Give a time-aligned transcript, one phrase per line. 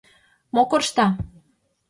[0.53, 1.07] —Мо коршта?